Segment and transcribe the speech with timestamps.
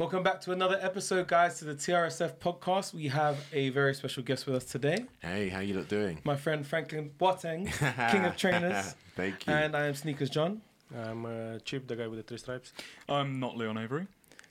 [0.00, 2.94] Welcome back to another episode, guys, to the TRSF podcast.
[2.94, 6.20] We have a very special guest with us today, Hey, how you lot doing?
[6.24, 7.66] my friend Franklin Boateng,
[8.10, 9.52] King of Trainers, Thank you.
[9.52, 10.62] and I am Sneakers John.
[10.96, 12.72] I'm uh, Chip, the guy with the three stripes.
[13.10, 14.06] I'm not Leon Avery.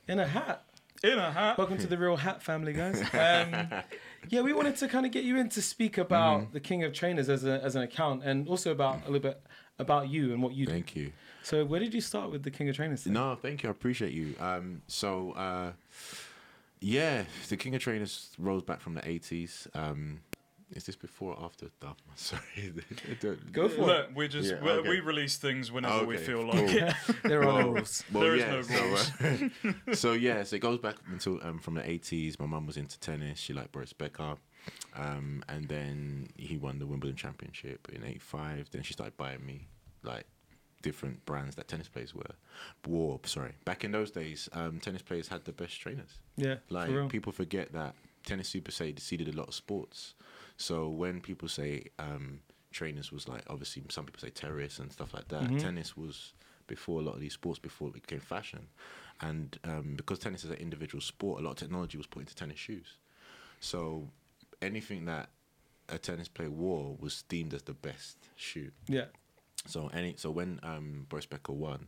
[0.07, 0.65] In a hat.
[1.03, 1.57] In a hat.
[1.57, 3.01] Welcome to the Real Hat family, guys.
[3.13, 3.81] Um,
[4.29, 6.53] yeah, we wanted to kind of get you in to speak about Mm-hmm.
[6.53, 9.41] the King of Trainers as, a, as an account and also about a little bit
[9.79, 10.71] about you and what you do.
[10.73, 11.11] Thank you.
[11.43, 13.03] So, where did you start with the King of Trainers?
[13.03, 13.13] thing?
[13.13, 13.69] No, thank you.
[13.69, 14.35] I appreciate you.
[14.39, 15.71] Um, so uh,
[16.79, 19.67] yeah, the King of Trainers rose back from the eighties.
[19.73, 20.21] Um,
[20.71, 21.67] is this before or after?
[21.83, 22.41] Oh, sorry.
[23.51, 24.09] Go for it.
[24.15, 24.89] We just Yeah, we, okay.
[24.89, 26.61] we release things whenever we Okay, feel cool.
[26.61, 26.93] like it.
[27.23, 28.03] There are no Well, rules.
[28.13, 31.57] Well, There is yeah, no so, uh, so yeah, so it goes back until um,
[31.57, 32.39] from the eighties.
[32.39, 33.39] My mum was into tennis.
[33.39, 34.35] She liked Boris Becker,
[34.95, 38.69] um, and then he won the Wimbledon Championship in '85.
[38.71, 39.67] Then she started buying me
[40.03, 40.25] like
[40.81, 42.35] different brands that tennis players were
[42.87, 43.19] wore.
[43.25, 46.19] Sorry, back in those days, um, tennis players had the best trainers.
[46.37, 50.13] Yeah, Like for people forget that tennis super seeded a lot of sports.
[50.57, 52.41] So when people say um,
[52.71, 55.43] trainers was like obviously some people say terrorists and stuff like that.
[55.49, 55.59] Mhm.
[55.59, 56.33] Tennis was
[56.67, 58.67] before a lot of these sports before it became fashion,
[59.21, 62.35] and um, because tennis is an individual sport, a lot of technology was put into
[62.35, 62.97] tennis shoes.
[63.59, 64.09] So
[64.61, 65.29] anything that
[65.89, 68.71] a tennis player wore was deemed as the best shoe.
[68.87, 69.05] Yeah.
[69.69, 71.87] So any so when um, Boris Becker won,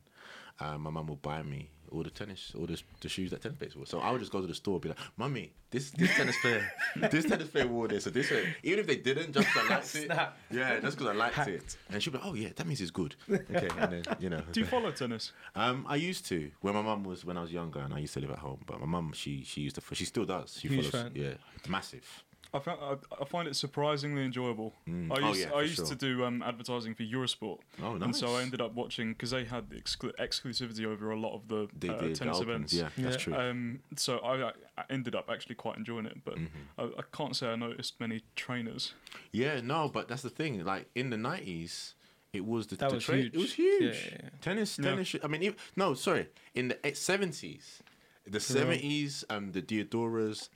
[0.60, 3.58] uh, my mum would buy me all the tennis, all the, the shoes that tennis
[3.58, 3.86] players wore.
[3.86, 6.36] So I would just go to the store and be like, "Mummy, this this tennis
[6.42, 6.72] player,
[7.12, 9.74] this tennis player wore this, or this." way." Even if they didn't, just 'cause I
[9.76, 10.12] liked it.
[10.52, 11.78] Yeah, just because I liked it.
[11.90, 14.42] And she'd be like, "Oh yeah, that means it's good." Okay, and then you know.
[14.52, 15.34] Do you follow tennis?
[15.56, 18.14] Um, I used to when my mum was when I was younger, and I used
[18.14, 18.60] to live at home.
[18.66, 20.58] But my mum, she she used to, she still does.
[20.62, 21.12] She Huge follows, fan.
[21.16, 21.34] yeah,
[21.68, 22.24] massive.
[22.54, 24.74] I, found, I, I find it surprisingly enjoyable.
[24.88, 25.12] Mm.
[25.12, 25.86] I Oh, used, yeah, I used sure.
[25.86, 28.04] to do um, advertising for Eurosport, Oh, nice.
[28.04, 31.34] and so I ended up watching because they had the exclu- exclusivity over a lot
[31.34, 32.74] of the They uh, the tennis Opens, events.
[32.74, 33.34] Yeah, that's Yeah.
[33.34, 33.36] true.
[33.36, 36.48] Um, so I, I ended up actually quite enjoying it, but Mhm.
[36.78, 38.94] I, I can't say I noticed many trainers.
[39.32, 40.64] Yeah, no, but that's the thing.
[40.66, 41.96] Like in the nineties,
[42.34, 43.34] it was the, That the was tra- huge.
[43.34, 43.82] It was huge.
[43.82, 44.30] Yeah, yeah, yeah.
[44.42, 45.08] Tennis, tennis.
[45.08, 46.28] sh- I mean, ev- no, sorry.
[46.54, 47.82] In the seventies,
[48.28, 50.50] the seventies, um, the Diadoras,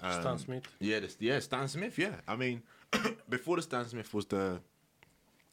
[0.00, 0.62] um, Stan Smith.
[0.80, 1.98] Yeah, the, yeah, Stan Smith.
[1.98, 2.62] Yeah, I mean,
[3.28, 4.60] before the Stan Smith was the.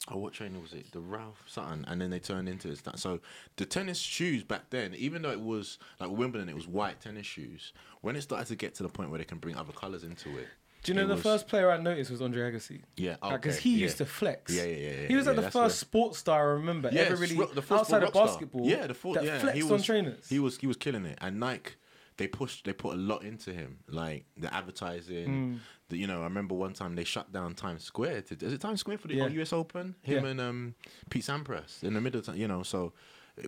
[0.08, 0.92] Oh, what trainer was it?
[0.92, 2.96] The Ralph something, and then they turned into the Stan.
[2.96, 3.18] So
[3.56, 7.26] the tennis shoes back then, even though it was like Wimbledon, it was white tennis
[7.26, 7.72] shoes.
[8.02, 10.28] When it started to get to the point where they can bring other colors into
[10.38, 10.46] it,
[10.84, 12.82] Do you know it the was- first player I noticed was Andre Agassi?
[12.96, 13.82] yeah, Because okay, he yeah.
[13.82, 14.54] used to flex.
[14.54, 16.88] Yeah, yeah, yeah, yeah, He was like yeah, the first the- sports star I remember
[16.92, 18.26] Yeah, ever really the first outside of rock star.
[18.28, 18.64] basketball.
[18.64, 20.28] Yeah, the full, that yeah, flexed he on was, trainers.
[20.28, 21.72] He was he was killing it, and Nike
[22.16, 25.28] they pushed they put a lot into him, like the advertising.
[25.28, 25.58] Mm.
[25.88, 28.22] The, you know, I remember one time they shut down Times Square.
[28.22, 29.26] To, is it Times Square for the Yeah.
[29.28, 29.94] US Open?
[30.02, 30.30] Him Yeah.
[30.30, 30.74] and um,
[31.10, 32.20] Pete Sampras in the middle.
[32.20, 32.92] Of, you know, so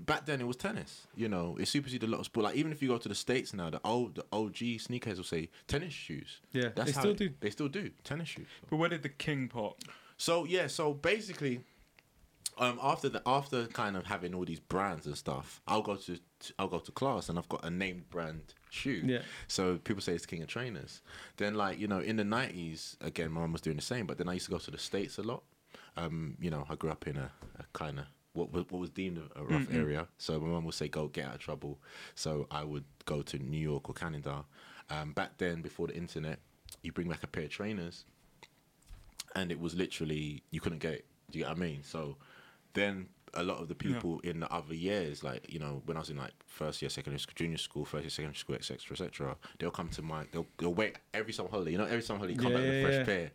[0.03, 1.07] back then it was tennis.
[1.17, 2.45] You know, it superseded a lot of sport.
[2.45, 5.25] Like even if you go to the states now, the old the OG sneakers will
[5.25, 6.41] say tennis shoes.
[6.53, 7.31] Yeah, That's they how still it- do.
[7.41, 8.47] They still do tennis shoes.
[8.69, 9.79] But where did the king pop
[10.19, 11.61] So yeah, so basically,
[12.59, 16.19] um, after the after kind of having all these brands and stuff, I'll go to
[16.59, 19.03] I'll go to class and I've got a named brand shoe.
[19.05, 19.23] Yeah.
[19.47, 21.03] So people say it's King of Trainers.
[21.37, 24.07] Then like you know in the nineties again, my mom was doing the same.
[24.07, 25.43] But then I used to go to the states a lot.
[25.97, 28.91] Um, you know, I grew up in a, a kind of what was what was
[28.91, 29.75] deemed a, rough Mm-mm.
[29.77, 30.07] area.
[30.19, 31.79] So my mum would say, "Go get out of trouble."
[32.15, 34.45] So I would go to New York or Canada.
[34.91, 36.39] Um, back then, before the internet,
[36.83, 38.05] you bring back a pair of trainers,
[39.35, 41.05] and it was literally you couldn't get it.
[41.31, 41.83] Do you get what I mean?
[41.83, 42.17] So
[42.75, 43.95] then a lot of the Yeah.
[43.95, 46.89] people in the other years, like you know, when I was in like first year,
[46.89, 50.47] secondary school, junior school, first year, secondary school, etc., etc., they'll come to my, they'll,
[50.59, 51.73] they'll wait every summer holiday.
[51.73, 53.05] You know, every summer holiday, come Yeah, back with a fresh yeah.
[53.05, 53.31] pair.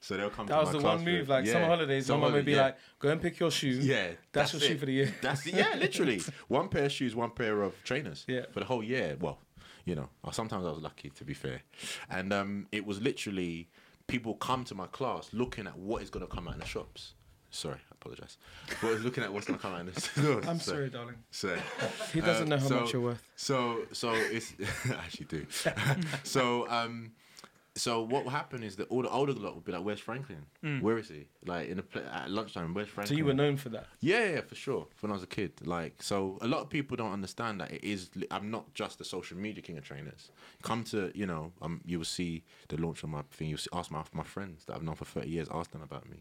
[0.00, 0.46] So they'll come.
[0.46, 1.28] That to was my the one move.
[1.28, 3.68] Like yeah, summer holidays, summer mum would be like, "Go and pick your shoe.
[3.68, 7.14] yeah, that's, your shoe for the year." That's the, yeah, literally one pair of shoes,
[7.14, 8.24] one pair of trainers.
[8.28, 8.46] Yeah.
[8.52, 9.16] for the whole year.
[9.20, 9.38] Well,
[9.84, 11.62] you know, sometimes I was lucky to be fair,
[12.08, 13.68] and um, it was literally
[14.06, 16.66] people come to my class looking at what is going to come out in the
[16.66, 17.14] shops.
[17.54, 18.38] Sorry, I apologize.
[18.80, 20.46] But looking at what's to come out the stores.
[20.48, 21.16] I'm So- sorry, darling.
[21.30, 21.56] So,
[22.12, 23.22] He doesn't know how so- much you're worth.
[23.36, 24.54] so so it's
[24.86, 25.46] I actually do.
[26.24, 27.12] so um
[27.74, 30.44] so what will happen is that all the older lot will be like, "Where's Franklin?
[30.62, 30.82] Mm.
[30.82, 33.56] Where is he?" Like in a pla at lunchtime, "Where's Franklin?" So you were known
[33.56, 33.86] for that.
[34.00, 34.88] Yeah, yeah, for sure.
[35.00, 37.82] When I was a kid, like, so a lot of people don't understand that it
[37.82, 38.10] is.
[38.30, 40.30] I'm not just a social media king of trainers.
[40.62, 43.48] Come to, you know, um, you will see the launch of my thing.
[43.48, 45.48] You will see, ask my my friends that I've known for 30 years.
[45.50, 46.18] Ask them about me.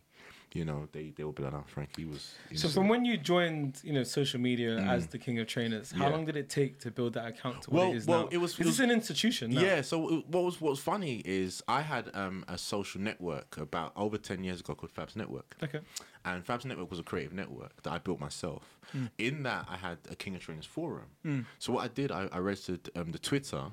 [0.53, 3.79] You know, they they will be like, "Oh, Frankie was." So from when you joined,
[3.83, 4.87] you know, social media Mm.
[4.89, 6.09] as the king of trainers, how Yeah.
[6.11, 8.27] long did it take to build that account to what Well- it is well, now?
[8.31, 9.61] it was- Is it this was- an institution now?
[9.61, 9.81] Yeah.
[9.81, 13.93] So it- what was what was funny is I had um, a social network about
[13.95, 15.79] over ten years ago called Fabs Network, Okay.
[16.25, 18.77] and Fabs Network was a creative network that I built myself.
[19.17, 21.45] In that, I had a King of Trainers forum.
[21.59, 23.71] So what I did, I, I registered um, the Twitter.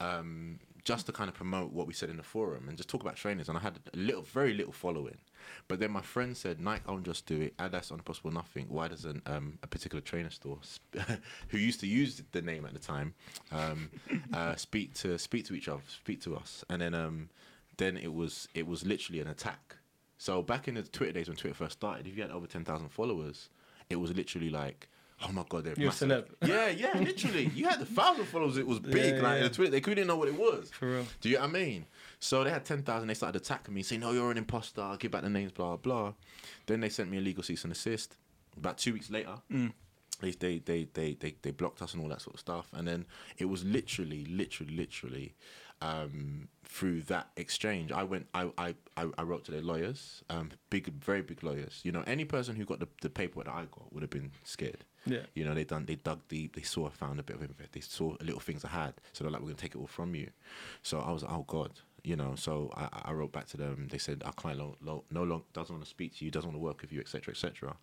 [0.00, 3.00] Um, just to kind of promote what we said in the forum and just talk
[3.00, 5.16] about trainers, and I had a little, very little following.
[5.66, 7.56] But then my friend said, Nike won't just do it.
[7.56, 8.66] Adidas on Possible Nothing.
[8.68, 10.58] Why doesn't um, a particular trainer store,
[11.48, 13.14] who used to use the name at the time,
[13.50, 13.90] um,
[14.32, 16.64] uh, speak to speak to each other, speak to us?
[16.68, 17.30] And then um,
[17.78, 19.76] then it was it was literally an attack.
[20.18, 22.64] So back in the Twitter days when Twitter first started, if you had over ten
[22.64, 23.48] thousand followers,
[23.88, 24.88] it was literally like.
[25.22, 26.08] Oh my god, they're You're a massive.
[26.08, 26.26] celeb.
[26.48, 27.50] Yeah, yeah, literally.
[27.54, 29.16] You had a thousand followers, it was big.
[29.16, 29.42] Yeah, like yeah.
[29.44, 30.70] the Twitter, they couldn't even know what it was.
[30.70, 31.06] For real.
[31.20, 31.86] Do you know what I mean?
[32.20, 35.10] So they had 10,000, they started attacking me, saying, No, you're an imposter, I'll give
[35.12, 36.12] back the names, blah, blah.
[36.66, 38.16] Then they sent me a legal cease and assist.
[38.56, 39.34] About two weeks later,
[40.20, 42.68] they, they, they, they, they, they blocked us and all that sort of stuff.
[42.72, 43.06] And then
[43.38, 45.34] it was literally, literally, literally
[45.82, 47.92] um, through that exchange.
[47.92, 51.80] I went, I, I, I, I wrote to their lawyers, um, big, very big lawyers.
[51.82, 54.32] You know, any person who got the, the paperwork that I got would have been
[54.44, 54.84] scared.
[55.06, 55.20] Yeah.
[55.34, 57.50] You know, they done they dug deep, they saw I found a bit of it,
[57.72, 58.94] they saw little things I had.
[59.12, 60.30] So they're like, We're gonna take it all from you.
[60.82, 61.72] So I was like, Oh God,
[62.02, 65.04] you know, so I, I wrote back to them, they said our client lo- lo-
[65.10, 67.32] no longer doesn't want to speak to you, doesn't want to work with you, etc.
[67.32, 67.76] etc.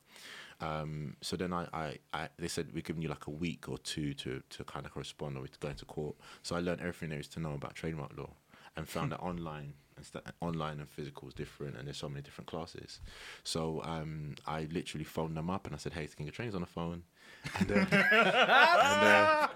[0.59, 3.77] Um, so then I, I, I they said we're giving you like a week or
[3.79, 6.15] two to, to kind of correspond or to go into court.
[6.43, 8.29] So I learned everything there is to know about trademark law
[8.77, 12.21] and found that online and st- online and physical is different and there's so many
[12.21, 12.99] different classes.
[13.43, 16.61] So um, I literally phoned them up and I said, Hey, King of Trainers on
[16.61, 17.03] the phone.
[17.59, 19.47] And, uh, and uh,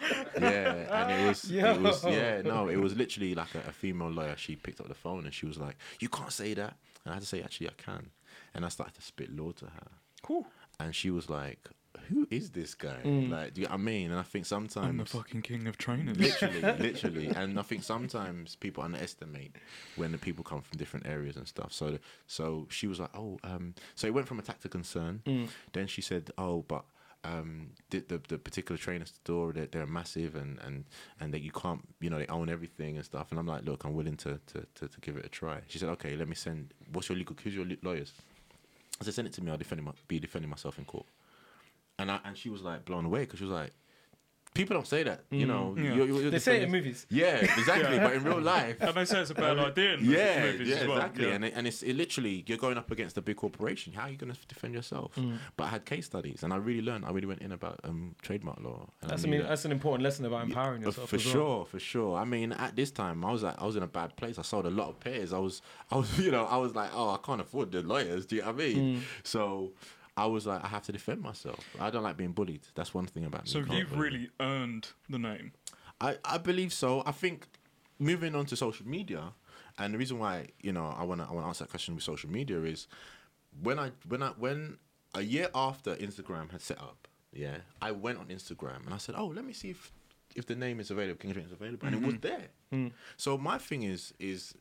[0.42, 4.10] yeah, and it was, it was yeah, no, it was literally like a, a female
[4.10, 4.36] lawyer.
[4.38, 7.13] She picked up the phone and she was like, "You can't say that," and I
[7.16, 8.10] had to say, "Actually, I can,"
[8.54, 9.88] and I started to spit law to her,
[10.24, 10.48] Cool.
[10.80, 11.60] and she was like,
[12.10, 13.30] "Who is this guy?" Mm.
[13.30, 14.10] Like, do you know what I mean?
[14.12, 16.18] And I think sometimes I'm the fucking king of trainers.
[16.18, 17.28] literally, literally.
[17.28, 19.56] And I think sometimes people underestimate
[19.95, 21.71] when the people come from different areas and stuff.
[21.71, 25.21] So, so she was like, "Oh, um," so it went from attack to concern.
[25.28, 25.50] Mm.
[25.74, 26.83] Then she said, "Oh, but."
[27.25, 30.86] Um, the, the the particular trainer store they're, they're massive and and
[31.19, 33.27] and that you can't you know they own everything and stuff.
[33.31, 35.62] And I'm like look I'm willing to to, to, to give it a try.
[35.68, 38.13] She said okay let me send what's your legal who's your lawyers?
[39.01, 39.51] I said send it to me.
[39.51, 41.07] I'll defend my, be defending myself in court.
[41.98, 43.71] And I, and she was like blown away because she was like
[44.56, 45.50] people don't say that you Mm.
[45.50, 45.94] know Yeah.
[45.96, 47.06] you're- you're They say it in movies.
[47.10, 47.98] yeah, exactly.
[47.98, 48.04] Yeah.
[48.07, 50.75] But in real life, And they say it's a bad idea in yeah, movies yeah,
[50.78, 50.98] as well.
[50.98, 51.25] exactly.
[51.28, 51.34] Yeah.
[51.36, 53.94] And it, and it's it literally you're going up against a big corporation.
[53.94, 55.13] How are you going to defend yourself?
[55.18, 55.38] Mm.
[55.57, 57.06] But I had case studies, and I really learned.
[57.06, 58.90] I really went in about um, trademark law.
[59.02, 61.10] And That's I I mean that- that's an important lesson about empowering uh, yourself.
[61.10, 61.34] for as well.
[61.34, 62.18] sure, for sure.
[62.18, 64.40] I mean, at this time, I was at, I was in a bad place.
[64.40, 65.34] I sold a lot of pairs.
[65.34, 65.62] I was,
[65.92, 68.25] I was, you know, I was like, oh, I can't afford the lawyers.
[68.25, 68.78] Do you know what I mean?
[68.98, 69.02] Mm.
[69.24, 69.74] So.
[70.18, 71.60] I was like, I have to defend myself.
[71.80, 72.62] I don't like being bullied.
[72.74, 73.50] That's one thing about me.
[73.50, 75.52] So you you've really earned the name.
[76.00, 77.04] I, I believe so.
[77.06, 77.48] I think
[78.00, 79.34] moving on to social media,
[79.78, 81.96] and the reason why you know I want to I want to answer that question
[81.96, 82.88] with social media is
[83.62, 84.78] when I when I when
[85.14, 89.16] a year after Instagram had set up, yeah, I went on Instagram and I said,
[89.18, 89.92] oh, let me see if
[90.36, 92.48] if the name is available, King Trainers is available, and it was there.
[92.74, 92.92] Mm.
[93.18, 94.54] So my thing is is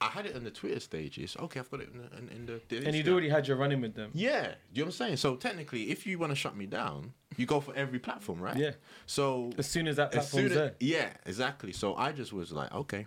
[0.00, 1.36] I had it on the Twitter stages.
[1.40, 3.56] Okay, I've got it in the, in, in the, the And you'd already had your
[3.56, 4.10] running with them.
[4.12, 5.16] Yeah, do you know what I'm saying?
[5.16, 8.56] So technically, if you want to shut me down, you go for every platform, right?
[8.56, 8.72] Yeah.
[9.06, 10.74] So As soon as that as platform's soon as, there.
[10.80, 11.72] yeah, exactly.
[11.72, 13.06] So I just was like, okay,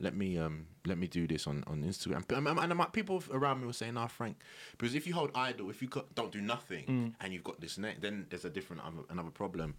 [0.00, 2.24] let me um let me do this on on Instagram.
[2.26, 4.36] But, um, and my, people around me were saying, "Ah, Frank,
[4.72, 7.14] because if you hold idle, if you got, don't do nothing, Mm.
[7.20, 9.76] and you've got this net, then there's a different other, another problem."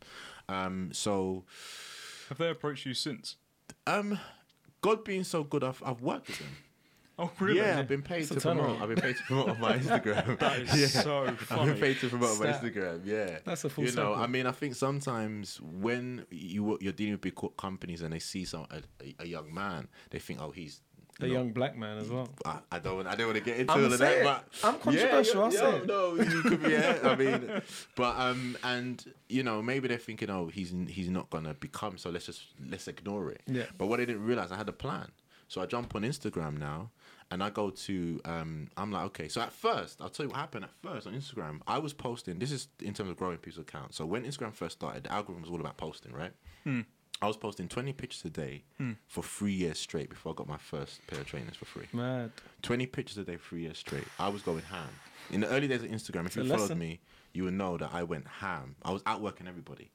[0.47, 1.43] Um, so
[2.29, 3.35] Have they approached you since?
[3.87, 4.17] um,
[4.85, 6.49] God being so good, I've I've worked with him.
[7.17, 7.59] Oh, really?
[7.59, 8.81] Yeah, I've been paid It's to promote.
[8.81, 10.37] I've been paid to promote on my Instagram.
[10.37, 11.01] That is Yeah.
[11.01, 13.05] so I've been paid to promote on my Instagram.
[13.05, 13.95] Yeah, That's a full you know.
[14.11, 14.15] circle.
[14.15, 18.43] I mean, I think sometimes when you you're dealing with big companies and they see
[18.43, 20.81] some a, a, a young man, they think, oh, he's
[21.21, 22.27] A you know, young black man as well.
[22.45, 23.07] I, I don't.
[23.07, 24.51] I don't want to get into I'm all of saying that, it.
[24.61, 25.85] but I'm controversial, I'll Yeah, say yeah, it.
[25.87, 26.69] no, you could be.
[26.71, 27.61] Yeah, I mean,
[27.95, 32.09] but um, and you know, maybe they're thinking, oh, he's he's not gonna become, so
[32.09, 33.41] let's just let's ignore it.
[33.47, 33.63] Yeah.
[33.77, 35.09] But what I didn't realize, I had a plan.
[35.47, 36.89] So I jump on Instagram now,
[37.31, 38.19] and I go to.
[38.25, 39.27] Um, I'm like, okay.
[39.29, 40.65] So at first, I'll tell you what happened.
[40.65, 42.39] At first on Instagram, I was posting.
[42.39, 43.95] This is in terms of growing people's accounts.
[43.95, 46.33] So when Instagram first started, the algorithm was all about posting, right?
[47.21, 48.63] I was posting 20 pictures a day
[49.07, 51.87] for three years straight before I got my first pair of trainers for free.
[51.93, 52.31] Mad.
[52.61, 54.03] 20 pictures a day, three years straight.
[54.19, 54.89] I was going ham.
[55.31, 56.77] In the early days of Instagram, if It's you followed lesson.
[56.77, 56.99] me,
[57.33, 58.75] you would know that I went ham.
[58.83, 59.91] I was outworking everybody.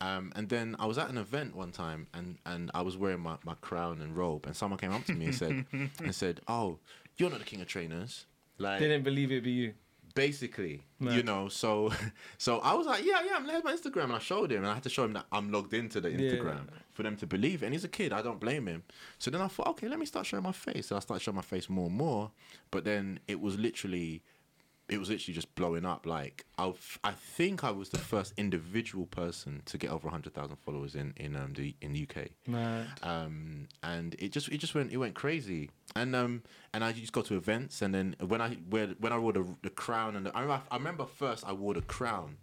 [0.00, 3.20] Um, and then I was at an event one time and, and I was wearing
[3.20, 6.40] my, my crown and robe and someone came up to me and said and said,
[6.48, 6.78] Oh,
[7.16, 8.26] you're not the king of trainers.
[8.58, 9.74] Like They didn't believe it'd be you.
[10.16, 10.82] Basically
[11.14, 11.92] you know so
[12.38, 14.66] so i was like yeah yeah i'm here's my instagram and i showed him and
[14.66, 16.18] i had to show him that i'm logged into the Yeah.
[16.18, 17.66] instagram for them to believe it.
[17.66, 18.82] and he's a kid i don't blame him
[19.18, 21.36] so then i thought okay let me start showing my face so i started showing
[21.36, 22.30] my face more and more
[22.70, 24.22] but then it was literally
[24.88, 29.06] it was literally just blowing up like i i think i was the first individual
[29.06, 32.86] person to get over 100000 followers in in um the in the uk Mad.
[33.02, 35.70] um, and it just it just went it went crazy.
[35.94, 36.42] And um
[36.74, 39.32] and I used to go to events, and then when I wear when I wore
[39.32, 42.36] the, the crown, and the, I remember, I remember first I wore the crown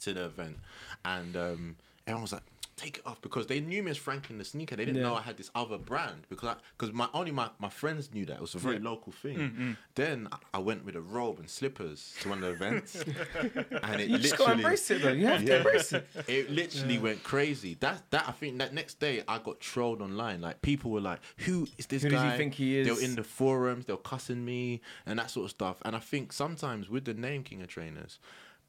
[0.00, 0.58] to the event,
[1.04, 2.42] and um everyone was like.
[2.76, 4.76] Take it off because they knew me as Franklin the sneaker.
[4.76, 5.08] They didn't Yeah.
[5.08, 8.34] know I had this other brand because because my only my, my friends knew that
[8.34, 9.38] it was a very local thing.
[9.38, 9.72] Mm-hmm.
[9.94, 12.96] Then I- went with a robe and slippers to one of the events,
[13.82, 15.12] and it You just gotta literally embrace it though.
[15.12, 16.06] You have to embrace it.
[16.28, 17.74] it literally went crazy.
[17.80, 20.42] That that I think that next day I got trolled online.
[20.42, 22.86] Like people were like, "Who is this Who guy?" he think he is?
[22.86, 23.86] They were in the forums.
[23.86, 25.78] They were cussing me and that sort of stuff.
[25.86, 28.18] And I think sometimes with the name King of Trainers,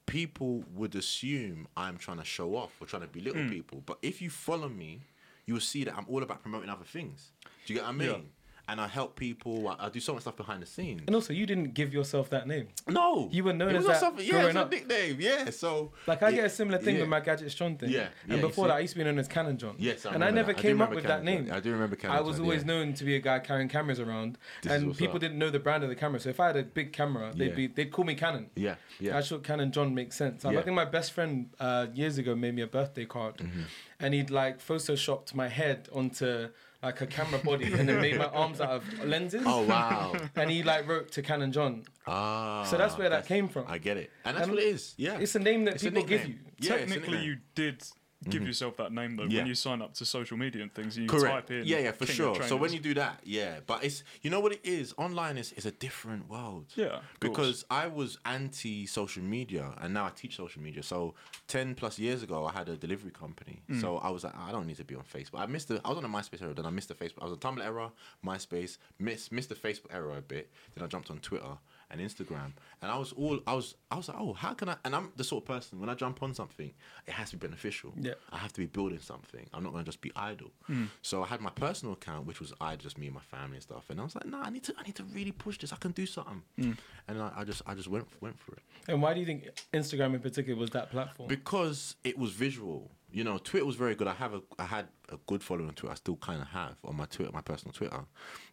[0.08, 3.50] people would assume I'm trying to show off or trying to belittle Hmm.
[3.50, 3.82] people.
[3.86, 5.02] But if you follow me,
[5.46, 7.32] you will see that I'm all about promoting other things.
[7.66, 8.30] Do you get what I mean?
[8.70, 9.66] And I help people.
[9.68, 11.00] I, I do so much stuff behind the scenes.
[11.06, 12.68] And also, you didn't give yourself that name.
[12.86, 14.70] No, You were known as that something- Yeah, growing up.
[14.70, 15.16] nickname.
[15.20, 17.00] Yeah, so Like I it- get a similar thing yeah.
[17.00, 17.88] with my Gadget John thing.
[17.90, 19.76] Yeah, yeah, And before that, I used to be known as Canon John.
[19.78, 20.58] Yes, I and I never that.
[20.58, 21.44] I came up remember with that Canon John.
[21.46, 21.54] name.
[21.54, 22.66] I do remember I was John, always yeah.
[22.66, 25.20] known to be a guy carrying cameras around, This and people up.
[25.22, 26.20] didn't know the brand of the camera.
[26.20, 28.50] So if I had a big camera, they'd be they'd call me Canon.
[28.54, 29.16] Yeah, yeah.
[29.16, 30.44] I thought Canon John makes sense.
[30.44, 33.62] I think my best friend uh, years ago made me a birthday card, Mm-hmm.
[34.00, 36.48] and he'd like photoshopped my head onto
[36.82, 39.42] like a camera body, and then made my arms out of lenses.
[39.44, 40.14] Oh wow.
[40.36, 41.82] And he like wrote to Canon John.
[42.06, 42.64] ah.
[42.64, 43.64] So that's where that came from.
[43.68, 44.94] I get it, and that's And what it is.
[44.96, 45.18] Yeah.
[45.18, 46.36] It's a name that It's people give you.
[46.60, 47.82] Yeah, Technically, you did
[48.28, 49.38] give yourself that name though Yeah.
[49.38, 50.98] when you sign up to social media and things.
[50.98, 51.48] You Correct.
[51.48, 52.42] type in Yeah, yeah, for King sure.
[52.42, 54.94] So when you do that, yeah, but it's you know what it is.
[54.96, 56.66] Online is is a different world.
[56.74, 57.02] Yeah, of course.
[57.20, 60.82] Because I was anti social media and now I teach social media.
[60.82, 61.14] So
[61.46, 63.62] ten plus years ago, I had a delivery company.
[63.70, 63.80] Mm.
[63.80, 65.40] So I was like, I don't need to be on Facebook.
[65.40, 65.80] I missed the.
[65.84, 66.54] I was on a MySpace era.
[66.54, 67.22] Then I missed the Facebook.
[67.22, 67.92] I was on Tumblr era,
[68.24, 70.50] MySpace, missed missed the Facebook era a bit.
[70.74, 71.58] Then I jumped on Twitter
[71.90, 72.52] and Instagram,
[72.82, 73.74] and I was all I was.
[73.90, 74.76] I was like, oh, how can I?
[74.84, 76.70] And I'm the sort of person when I jump on something,
[77.06, 77.92] it has to be beneficial.
[77.98, 78.12] Yeah.
[78.30, 79.46] I have to be building something.
[79.54, 80.50] I'm not going to just be idle.
[80.66, 80.84] Hmm.
[81.02, 83.62] So I had my personal account, which was I just me and my family and
[83.62, 83.88] stuff.
[83.88, 85.72] And I was like, nah, I need to, I need to really push this.
[85.72, 86.42] I can do something.
[86.58, 86.72] Hmm.
[87.08, 89.48] And I, I just, I just went, went for it And why do you think
[89.72, 91.28] Instagram in particular was that platform?
[91.28, 92.90] because it was visual.
[93.10, 94.06] You know, Twitter was very good.
[94.06, 95.92] I have a, I had a good following on Twitter.
[95.92, 98.00] I still kind of have on my Twitter, my personal Twitter,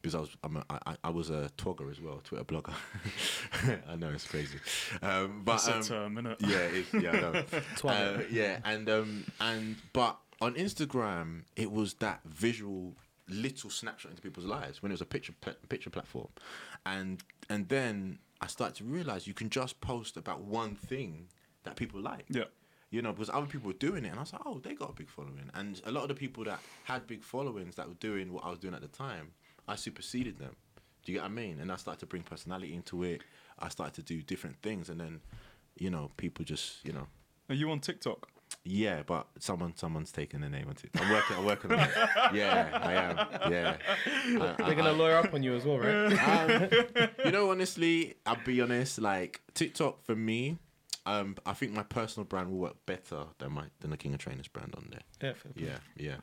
[0.02, 2.74] because I was, I'm a, I, I was a Twogger as well, Twitter blogger.
[3.90, 4.60] I know it's crazy,
[5.02, 6.36] um, but That's a um, term, innit?
[6.40, 7.44] yeah, it's, yeah, I know.
[7.76, 8.20] Twogger.
[8.20, 12.96] Uh, yeah, and um, and but on Instagram, it was that visual
[13.28, 16.30] little snapshot into people's lives when it was a picture pla- picture platform,
[16.86, 21.28] and and then I started to realize you can just post about one thing
[21.64, 22.26] that people like.
[22.30, 22.44] Yeah.
[22.96, 24.90] You know, because other people were doing it, and I was like, oh, they got
[24.92, 25.50] a big following.
[25.54, 28.50] And a lot of the people that had big followings that were doing what I
[28.50, 29.32] was doing at the time,
[29.68, 30.56] I superseded them.
[31.04, 31.60] Do you get what I mean?
[31.60, 33.22] And I started to bring personality into it.
[33.60, 35.20] I started to do different things, and then,
[35.78, 37.08] you know, people just, you know,
[37.50, 38.30] Are you on TikTok?
[38.64, 40.90] yeah, but someone, someone's taking the name on it.
[41.02, 41.90] I'm working, I'm working on it.
[42.34, 43.16] Yeah, I am.
[43.52, 43.78] Yeah.
[44.42, 46.14] I- I- They're gonna I- lawyer up on you as well, right?
[46.30, 46.70] um,
[47.26, 49.00] you know, honestly, I'll be honest.
[49.02, 50.58] Like TikTok for me,
[51.06, 54.20] um, I think my personal brand will work better than my than the King of
[54.20, 55.02] Trainers brand on there.
[55.22, 55.64] yeah, fair play.
[55.66, 56.18] Yeah, yeah,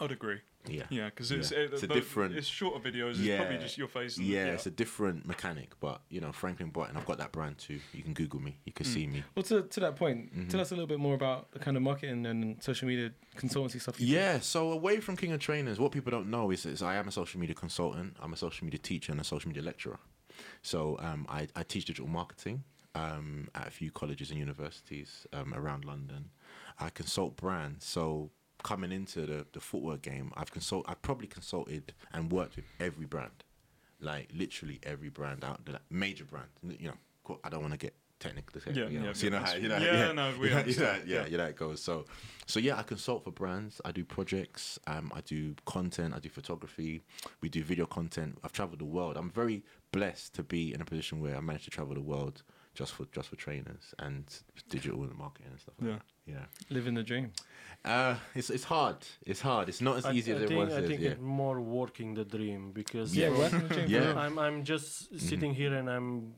[0.00, 0.40] I'd agree.
[0.68, 0.84] yeah.
[0.90, 1.58] Yeah, because it's, Yeah.
[1.58, 3.10] it, It's a but different- It's shorter videos.
[3.10, 3.38] It's Yeah.
[3.38, 4.16] probably just your face.
[4.16, 7.58] And Yeah, it's a different mechanic, but you know, Franklin Boateng, I've got that brand
[7.58, 7.80] too.
[7.92, 9.24] You can Google me, you can see me.
[9.34, 10.48] Well, to, to that point, Mm-hmm.
[10.48, 13.80] tell us a little bit more about the kind of marketing and social media consultancy
[13.80, 14.00] stuff.
[14.00, 14.12] You do.
[14.12, 17.08] Yeah, so away from King of Trainers, what people don't know is, is I am
[17.08, 19.98] a social media consultant, I'm a social media teacher, and a social media lecturer.
[20.62, 22.62] So um, I, I teach digital marketing
[22.94, 26.30] um, at a few colleges and universities um, around London.
[26.78, 27.84] I consult brands.
[27.86, 28.30] So
[28.62, 33.06] coming into the, the footwear game, I've consult I've probably consulted and worked with every
[33.06, 33.44] brand,
[34.00, 36.48] like literally every brand out there, major brand.
[36.62, 36.88] You
[37.28, 38.60] know, I don't want to get technical.
[38.72, 40.48] Yeah, you know, yeah, so you know yeah, how you know, that's- yeah, no, we
[40.48, 41.26] you know, you know, yeah, yeah.
[41.28, 41.82] yeah, that goes.
[41.82, 42.04] So,
[42.46, 43.80] so yeah, I consult for brands.
[43.84, 44.78] I do projects.
[44.86, 46.14] Um, I do content.
[46.14, 47.02] I do photography.
[47.40, 48.38] We do video content.
[48.44, 49.16] I've traveled the world.
[49.16, 52.42] I'm very blessed to be in a position where I managed to travel the world
[52.74, 54.24] just for just for trainers and
[54.68, 55.74] digital and marketing and stuff.
[55.80, 55.96] Like Yeah.
[55.96, 56.32] that.
[56.32, 56.74] yeah.
[56.76, 57.32] living the dream.
[57.84, 58.96] Uh, it's it's hard.
[59.26, 59.68] It's hard.
[59.68, 60.72] It's not as I, easy I as think, was.
[60.74, 61.10] I think Yeah.
[61.10, 63.88] it's more working the dream because Yeah, from- working the dream.
[63.88, 64.14] Yeah.
[64.24, 65.28] I'm I'm just Mm-hmm.
[65.28, 66.34] sitting here and I'm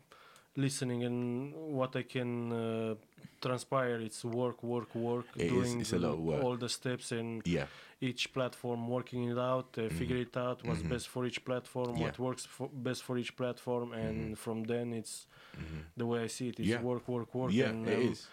[0.57, 2.95] listening and what I can uh,
[3.41, 3.97] transpire.
[4.01, 5.27] It's work, work, work.
[5.37, 6.43] It is- doing it's a lot of work.
[6.43, 7.67] all the steps and Yeah,
[8.01, 10.89] each platform, working it out, uh, figure it out what's Mhm.
[10.91, 12.05] best for each platform, Yeah.
[12.07, 15.81] what works for, best for each platform, and from then it's Mhm.
[15.97, 16.61] the way I see it.
[16.61, 16.83] It's Yeah.
[16.83, 17.53] work, work, work.
[17.53, 18.29] yeah, and, it um, is.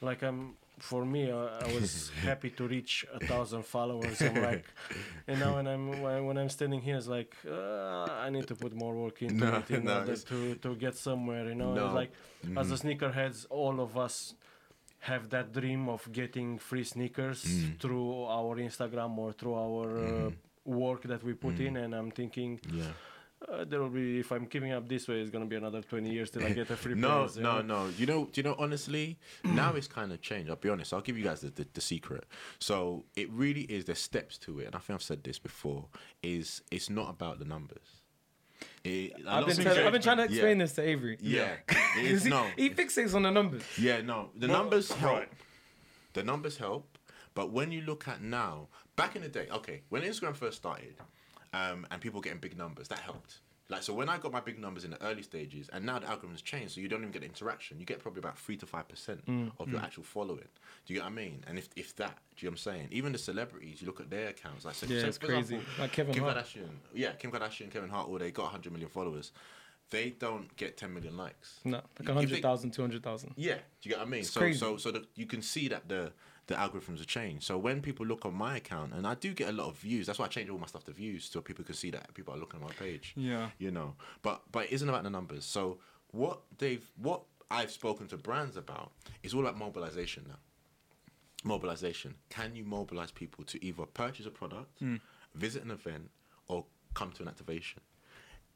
[0.00, 4.64] like I'm for me uh, I was happy to reach a thousand followers I'm like
[5.28, 8.74] and now when I'm when, I'm standing here it's like uh, I need to put
[8.74, 11.86] more work into No, it in no, order to to get somewhere you know No.
[12.00, 12.12] like
[12.60, 12.74] as Mhm.
[12.74, 14.34] a sneakerheads all of us
[15.00, 17.78] have that dream of getting free sneakers Mm.
[17.80, 20.30] through our Instagram or through our uh,
[20.64, 21.66] work that we put Mm.
[21.66, 22.92] in and I'm thinking Yeah.
[23.52, 26.10] Uh, there will be if I'm keeping up this way it's gonna be another 20
[26.10, 27.84] years till I get a free No, you no, know?
[27.84, 27.90] no.
[27.98, 28.56] You know, do you know?
[28.58, 30.48] Honestly, now it's kind of changed.
[30.50, 30.92] I'll be honest.
[30.94, 32.24] I'll give you guys the, the, the secret.
[32.58, 33.84] So it really is.
[33.84, 35.86] There's steps to it, and I think I've said this before.
[36.22, 38.02] Is it's not about the numbers.
[38.84, 40.28] It, I've been, tell- I've been trying to Yeah.
[40.30, 41.18] explain this to Avery.
[41.20, 41.56] Yeah,
[42.00, 42.46] is he, no.
[42.56, 43.62] he fixates on the numbers.
[43.78, 44.30] Yeah, no.
[44.36, 45.12] The Well, numbers help.
[45.12, 45.28] right.
[46.14, 46.96] The numbers help,
[47.34, 50.94] but when you look at now, back in the day, okay, when Instagram first started,
[51.56, 53.38] um, and people getting big numbers, that helped.
[53.68, 56.06] Like so, when I got my big numbers in the early stages, and now the
[56.06, 57.80] algorithm's changed, so you don't even get interaction.
[57.80, 59.22] You get probably about three to five percent
[59.58, 60.46] of your actual following.
[60.86, 61.42] Do you get what I mean?
[61.48, 62.88] And if if that, do you know what I'm saying?
[62.92, 65.56] Even the celebrities, you look at their accounts, like so, Yeah, so it's crazy.
[65.56, 66.36] example, Like Kevin Kim Hart.
[66.36, 69.32] Kardashian, yeah, Kim Kardashian, Kevin Hart, all they got 100 million followers.
[69.90, 71.60] They don't get 10 million likes.
[71.64, 73.34] No, like You- you 100,000, 200,000.
[73.36, 74.22] yeah, do you get what I mean?
[74.24, 74.58] so crazy.
[74.60, 76.12] so so the, you can see that the
[76.46, 77.44] the algorithms have changed.
[77.44, 80.06] So when people look on my account, and I do get a lot of views,
[80.06, 82.34] that's why I change all my stuff to views so people can see that people
[82.34, 83.14] are looking at my page.
[83.16, 83.50] Yeah.
[83.58, 85.44] You know, but but it isn't about the numbers.
[85.44, 85.78] So
[86.12, 90.38] what they've what I've spoken to brands about is all about mobilization now.
[91.44, 92.14] Mobilization.
[92.28, 94.96] Can you mobilize people to either purchase a product, hmm.
[95.34, 96.10] visit an event,
[96.48, 97.80] or come to an activation?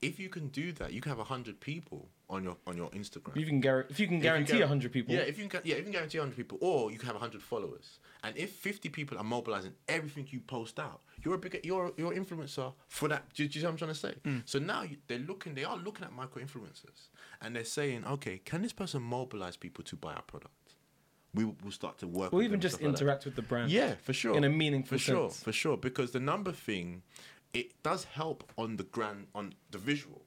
[0.02, 3.33] If you can do that, you can have hundred people on your on your Instagram.
[3.33, 5.47] If you can, guar- if you can you guarantee guar- 100 people, Yeah, if you
[5.47, 8.35] can, yeah, if you can guarantee 100 people, or you can have 100 followers, and
[8.37, 12.73] if 50 people are mobilizing everything you post out, you're a bigger, you're you're influencer
[12.88, 13.28] for that.
[13.35, 14.14] Do, do you see what I'm trying to say?
[14.25, 14.42] Mm.
[14.47, 17.09] So now you, they're looking, they are looking at micro influencers,
[17.42, 20.54] and they're saying, okay, can this person mobilize people to buy our product?
[21.35, 22.33] We will start to work.
[22.33, 23.71] or with even them, just stuff like interact with the brand.
[23.71, 24.35] Yeah, for sure.
[24.37, 25.76] In a meaningful for sure, for sure.
[25.76, 27.02] Because the number thing,
[27.52, 30.23] it does help on the grand on the visual.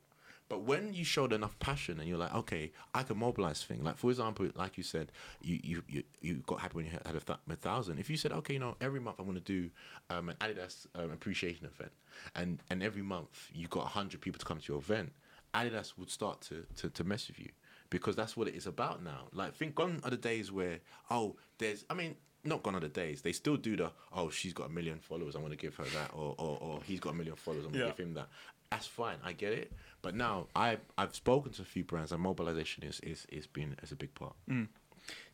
[0.50, 3.84] But when you showed enough passion and you're like, okay, I can mobilize thing.
[3.84, 5.12] Like for example, like you said,
[5.42, 7.98] you you you, you got happy when you had a, th- a thousand.
[7.98, 9.70] If you said, okay, you know, every month I'm going to do
[10.10, 11.92] um, an Adidas um, appreciation event,
[12.36, 15.12] and and every month you got hundred people to come to your event,
[15.56, 17.50] Adidas would start to, to to mess with you
[17.90, 19.28] because that's what it is about now.
[19.32, 22.90] Like think gone are the days where oh, there's I mean not gone are the
[22.90, 23.22] days.
[23.22, 25.36] They still do the oh she's got a million followers.
[25.36, 27.66] I want to give her that, or or, or he's got a million followers.
[27.66, 27.92] I'm gonna Yeah.
[27.92, 28.28] give him that.
[28.72, 29.18] That's fine.
[29.24, 29.72] I get it.
[30.02, 33.76] But now I I've spoken to a few brands and mobilization is is is been
[33.84, 34.36] as a big part.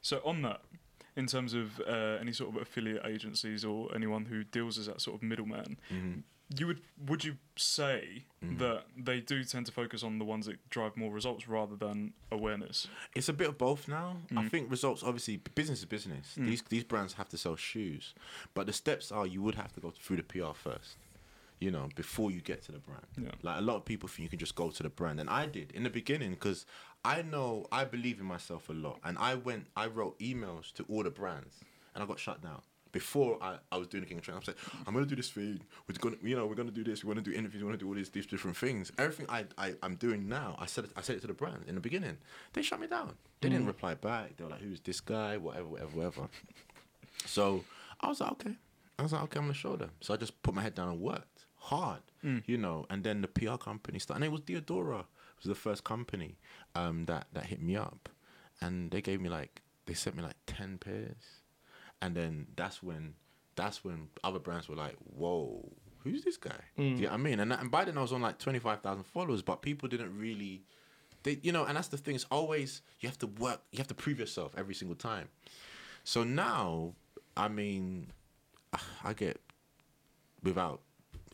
[0.01, 0.61] So on that,
[1.15, 5.01] in terms of uh, any sort of affiliate agencies or anyone who deals as that
[5.01, 6.19] sort of middleman, Mm-hmm.
[6.57, 8.57] You would would you say mm-hmm.
[8.57, 12.13] that they do tend to focus on the ones that drive more results rather than
[12.31, 12.87] awareness?
[13.15, 14.17] It's a bit of both now.
[14.31, 14.49] I mm.
[14.49, 16.35] think results obviously business is business.
[16.37, 16.47] Mm.
[16.47, 18.15] These these brands have to sell shoes,
[18.53, 20.97] but the steps are you would have to go through the PR first.
[21.59, 23.05] You know, before you get to the brand.
[23.17, 23.31] Yeah.
[23.41, 25.45] Like a lot of people think you can just go to the brand, and I
[25.45, 26.65] did in the beginning because
[27.03, 30.85] I know I believe in myself a lot, and I went I wrote emails to
[30.89, 31.55] all the brands,
[31.93, 32.61] and I got shut down.
[32.91, 35.29] Before I, I was doing the King of Training, I'm saying I'm gonna do this
[35.29, 35.59] thing.
[35.87, 37.03] We're gonna, you know, we're gonna do this.
[37.03, 37.63] We're gonna do interviews.
[37.63, 38.91] We're gonna do all these, these different things.
[38.97, 41.65] Everything I, I I'm doing now, I said it, I said it to the brand
[41.67, 42.17] in the beginning.
[42.53, 43.13] They shut me down.
[43.41, 44.37] They didn't reply back.
[44.37, 45.37] They were like, "Who's this guy?
[45.37, 46.29] Whatever, whatever, whatever."
[47.25, 47.63] So
[48.01, 48.55] I was like, okay.
[48.97, 49.91] I was like, okay, I'm gonna show them.
[50.01, 52.01] So I just put my head down and worked hard,
[52.45, 52.85] you know.
[52.89, 55.01] And then the PR company started, and it was Diadora.
[55.01, 56.37] It was the first company
[56.75, 58.09] um, that that hit me up,
[58.61, 61.38] and they gave me like they sent me like ten pairs,
[62.01, 63.15] and then that's when
[63.55, 65.69] that's when other brands were like, whoa.
[66.05, 66.55] Who's this guy?
[66.77, 66.99] Do you mm.
[67.01, 67.39] know what I mean?
[67.41, 70.17] And, and by then I was on like twenty five thousand followers, but people didn't
[70.17, 70.63] really
[71.23, 73.87] they you know and that's the thing it's always you have to work you have
[73.87, 75.27] to prove yourself every single time
[76.03, 76.93] so now
[77.35, 78.07] i mean
[78.73, 79.39] ah, i get
[80.43, 80.81] without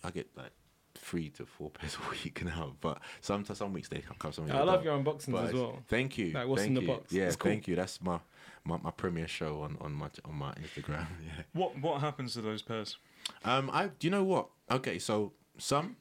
[0.03, 0.51] i get like
[0.95, 4.55] three to four pairs a week now but sometimes some weeks they come some weeks
[4.55, 5.05] I love don't.
[5.05, 5.79] your unboxings But as well.
[5.87, 7.11] thank you Like, what's thank in the box?
[7.11, 7.51] yeah cool.
[7.51, 8.19] thank you that's my,
[8.65, 12.41] my my premiere show on on my on my instagram yeah What what happens to
[12.41, 12.97] those pairs?
[13.43, 14.47] um, I do you know what?
[14.69, 15.95] Okay, so some,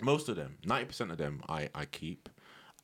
[0.00, 2.28] most of them, ninety percent of them, I I keep,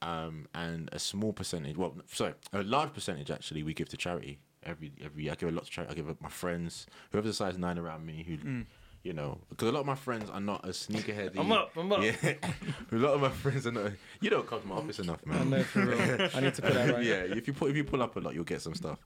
[0.03, 1.77] um, and a small percentage.
[1.77, 5.33] Well, sorry, a large percentage actually we give to charity every every year.
[5.33, 5.93] I give a lot to charity.
[5.93, 8.67] I give it my friends, whoever's a size nine around me, who, you
[9.09, 11.39] You know, because a lot of my friends are not as sneakerheady.
[11.39, 11.71] I'm up.
[11.79, 12.03] I'm up.
[12.03, 12.13] Yeah,
[12.93, 13.93] a lot of my friends are not.
[14.21, 15.49] You don't come to my office enough, I man.
[15.49, 16.29] know for real.
[16.35, 17.03] I need to put that right.
[17.03, 18.99] yeah, if you put if you pull up a lot, you'll get some stuff.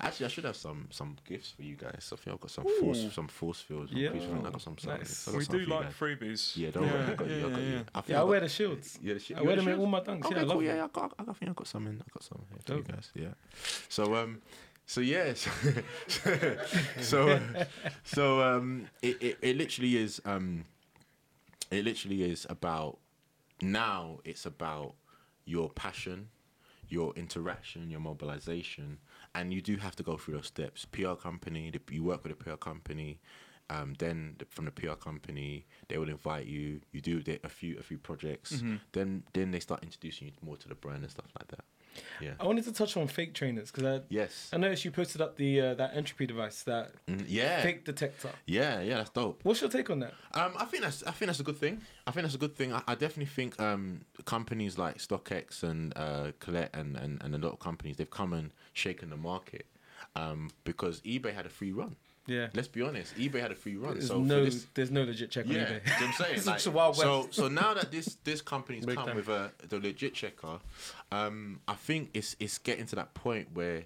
[0.00, 2.08] Actually, I should have some some gifts for you guys.
[2.10, 3.92] I think I've got some force some force fields.
[3.92, 4.12] Yeah.
[4.14, 4.78] I got some.
[4.78, 5.28] some Nice.
[5.28, 5.92] I got We some do you like guys.
[6.00, 6.56] freebies.
[6.56, 7.04] Yeah, don't worry.
[7.04, 7.36] I got you.
[7.46, 7.84] I got you.
[7.94, 8.98] I Yeah, I got- wear the shields.
[9.02, 9.36] Yeah, the shit.
[9.36, 10.24] I wear got them in all my dunks.
[10.24, 10.62] Okay, yeah, I love cool.
[10.62, 12.00] Yeah, I, got, I, I think I got some in.
[12.00, 13.10] I got some here for you guys.
[13.14, 13.34] Yeah.
[13.90, 14.40] So um,
[14.90, 15.46] so yes,
[17.00, 17.38] so
[18.02, 20.64] so, um, it, it it literally is um,
[21.70, 22.98] it literally is about
[23.62, 24.18] now.
[24.24, 24.94] It's about
[25.44, 26.30] your passion,
[26.88, 28.98] your interaction, your mobilization,
[29.32, 30.86] and you do have to go through those steps.
[30.86, 33.20] PR company, the, you work with a PR company.
[33.68, 36.80] Um, then the, from the PR company, they will invite you.
[36.90, 38.54] You do the, a few a few projects.
[38.54, 38.76] Mm-hmm.
[38.90, 41.64] Then then they start introducing you more to the brand and stuff like that.
[42.20, 42.32] Yeah.
[42.38, 44.50] I wanted to touch on fake trainers because I, Yes.
[44.52, 47.62] I noticed you posted up the uh, that Entrupy device, that Mm, yeah.
[47.62, 48.30] fake detector.
[48.46, 48.80] Yeah.
[48.80, 48.96] Yeah.
[48.98, 49.40] That's dope.
[49.44, 50.14] What's your take on that?
[50.34, 51.80] Um, I think that's I think that's a good thing.
[52.06, 52.72] I think that's a good thing.
[52.72, 57.38] I, I definitely think um, companies like StockX and uh, Colette and, and, and a
[57.38, 59.66] lot of companies they've come and shaken the market
[60.16, 61.96] um, because eBay had a free run.
[62.30, 62.46] Yeah.
[62.54, 63.94] Let's be honest, eBay had a free run.
[63.94, 65.84] There's so no, this, there's no legit check on yeah, eBay.
[65.84, 66.30] you know I'm saying?
[66.46, 69.16] Like, such a wild so, so now that this this company's Big come time.
[69.16, 70.60] with a the legit checker,
[71.10, 73.84] um, I think it's it's getting to that point where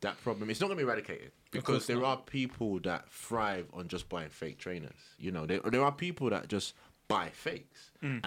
[0.00, 2.06] that problem it's not going to be eradicated because there not.
[2.06, 4.90] are people that thrive on just buying fake trainers.
[5.18, 6.74] You know, there there are people that just
[7.08, 8.22] buy fakes and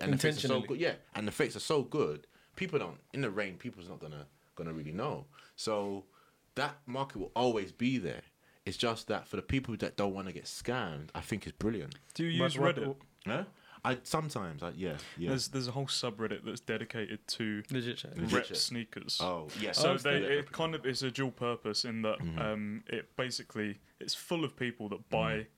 [0.00, 0.78] and the fakes are so good.
[0.78, 2.26] Yeah, and the fakes are so good.
[2.54, 3.56] People don't in the rain.
[3.56, 5.26] People's not gonna gonna really know.
[5.56, 6.04] So
[6.54, 8.22] that market will always be there.
[8.68, 11.56] It's just that for the people that don't want to get scammed, I think it's
[11.58, 11.94] brilliant.
[12.14, 12.96] Do you use what- Reddit?
[13.26, 13.44] Yeah.
[13.84, 15.28] I sometimes I yeah yeah.
[15.30, 18.10] There's there's a whole subreddit that's dedicated to legit check.
[18.16, 19.20] Legit rep sneakers.
[19.22, 19.72] oh yeah.
[19.72, 22.38] So Oh, they, yeah, it kind of is a dual purpose in that Mm-hmm.
[22.40, 25.48] um, it basically it's full of people that buy Mm-hmm.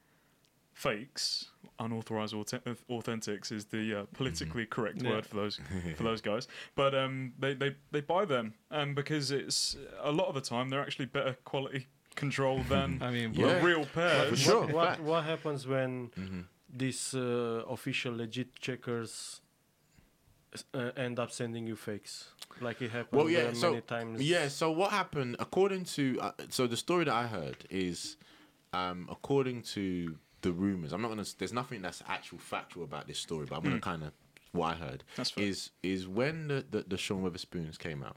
[0.75, 1.47] fakes,
[1.79, 4.71] unauthorized authe- authentics is the uh, politically Mm-hmm.
[4.71, 5.11] correct Yeah.
[5.11, 5.61] word for those
[5.97, 6.49] for those guys.
[6.75, 10.69] But um, they, they they buy them, and because it's a lot of the time
[10.69, 13.61] they're actually better quality control than I mean, Yeah.
[13.61, 14.27] a real pair.
[14.31, 14.67] For sure.
[14.67, 15.01] What, fact.
[15.03, 16.45] what happens when Mhm.
[16.69, 19.41] these uh, official legit checkers
[20.75, 22.29] uh, end up sending you fakes?
[22.61, 23.51] Like it happened Well, yeah.
[23.51, 24.21] uh, So many times.
[24.23, 24.49] yeah.
[24.49, 25.37] So what happened?
[25.39, 28.17] According to uh, so the story that I heard is,
[28.73, 30.93] um, according to the rumors.
[30.93, 31.25] I'm not gonna.
[31.39, 34.13] There's nothing that's actual factual about this story, but I'm gonna kind of
[34.53, 35.45] what I heard That's fair.
[35.45, 38.17] is is when the the, the Sean Wotherspoons came out.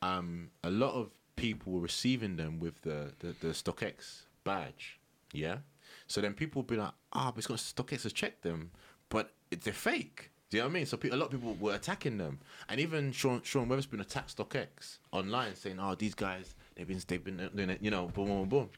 [0.00, 4.98] Um, a lot of people were receiving them with the the, the StockX badge.
[5.32, 5.58] Yeah.
[6.06, 8.70] So then people would be like, ah, but it's got StockX has checked them,
[9.08, 10.30] but it- they're fake.
[10.50, 10.86] Do you know what I mean?
[10.86, 14.36] So pe- a lot of people were attacking them, and even Sean Sean Wotherspoon attacked
[14.36, 18.28] StockX online, saying, "Oh, these guys, they've been they've been doing it, you know, boom,
[18.28, 18.70] boom, boom."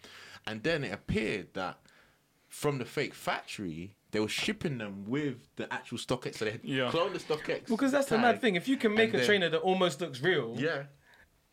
[0.47, 1.79] And then it appeared that
[2.49, 6.37] from the fake factory, they were shipping them with the actual StockX.
[6.37, 6.90] So they had Yeah.
[6.90, 7.66] cloned the StockX.
[7.66, 8.55] because that's the mad thing.
[8.55, 10.85] If you can make a then- trainer that almost looks real, Yeah,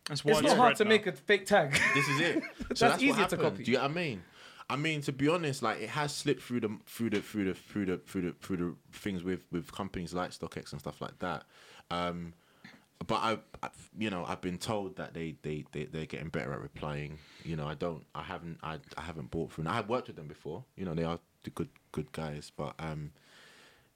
[0.08, 0.88] That's it's not hard to now.
[0.90, 1.78] make a fake tag.
[1.94, 2.42] this is it.
[2.58, 3.64] So That's that's, easier what to copy.
[3.64, 4.22] Do you get what I mean?
[4.68, 7.54] I mean, to be honest, like it has slipped through the through the through the
[7.54, 11.18] through the through the through the things with with companies like StockX and stuff like
[11.20, 11.44] that.
[11.90, 12.32] Um,
[13.06, 16.52] but I, I, you know, I've been told that they they they they're getting better
[16.52, 17.18] at replying.
[17.44, 19.66] You know, I don't, I haven't, I I haven't bought through.
[19.68, 20.64] I have worked with them before.
[20.76, 23.12] You know, they are the good good guys, but um.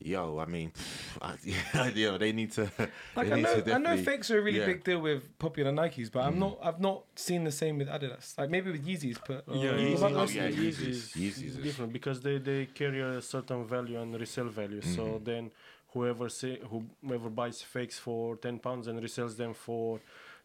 [0.01, 0.73] Yo, I mean,
[1.23, 2.71] I, yeah, you know, they need to.
[3.17, 4.65] Like they I need know, to I know fakes are a really yeah.
[4.65, 4.73] Mm.
[4.75, 6.59] big deal with popular Nikes, but I'm not.
[6.63, 8.39] I've not seen the same with Adidas.
[8.39, 10.03] Like maybe with Yeezys, but Uh, Yeah, what Yeezy.
[10.03, 10.77] Oh, those yeah, Yeezys?
[10.89, 11.17] Yeezys.
[11.17, 14.81] Yeezys is- different because they, they carry a certain value and resale value.
[14.81, 14.95] Mm-hmm.
[14.95, 15.51] So then
[15.93, 16.61] whoever say
[17.05, 19.99] whoever buys fakes for ten pounds and resells them for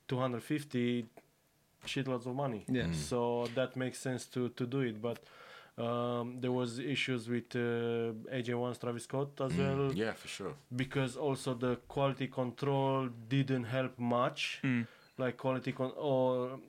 [0.08, 1.06] two hundred fifty,
[1.86, 2.66] shitloads of money.
[2.68, 2.84] Yeah.
[2.86, 2.96] Mm.
[2.96, 5.20] So that makes sense to to do it, but.
[5.76, 10.54] Um, there was issues with uh, AJ1's Travis Scott as well Mm, yeah, for sure.
[10.76, 14.86] because also the quality control didn't help much Mm.
[15.18, 16.60] like quality con- or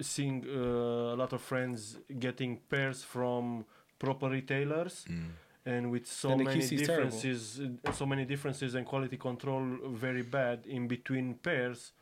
[0.00, 3.64] seeing uh, a lot of friends getting pairs from
[3.98, 5.30] proper retailers Mm.
[5.64, 7.04] and with so And many QC terrible.
[7.10, 7.60] differences
[7.92, 9.62] so many differences and quality control
[10.06, 11.92] very bad in between pairs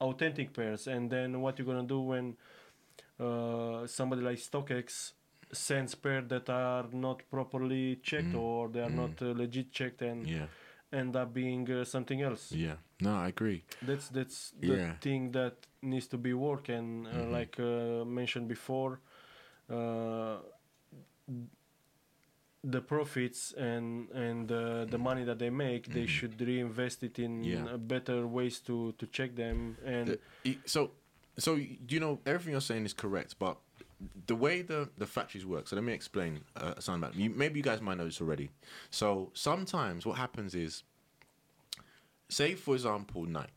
[0.00, 2.36] authentic pairs and then what you're gonna do when
[3.18, 5.12] uh, somebody like StockX
[5.52, 8.40] sends pairs that are not properly checked Mm.
[8.40, 8.96] or they are Mm.
[9.02, 10.46] not uh, legit checked and Yeah,
[10.92, 12.76] end up being uh, something else yeah.
[13.00, 13.62] No, I agree.
[13.82, 14.94] that's that's the Yeah.
[15.00, 17.32] thing that needs to be work and uh, Mhm.
[17.32, 19.00] like uh, mentioned before
[19.70, 20.38] uh,
[22.64, 26.08] the profits and and uh, the money that they make they Mhm.
[26.08, 27.76] should reinvest it in Yeah.
[27.76, 30.06] better ways to to check them and
[30.44, 30.90] The- so,
[31.38, 33.56] so you know everything you're saying is correct, but
[34.26, 35.68] the way the the factories work.
[35.68, 37.16] So let me explain uh, something about.
[37.16, 38.50] You, maybe you guys might know this already.
[38.90, 40.82] So sometimes what happens is,
[42.28, 43.50] say for example, Nike.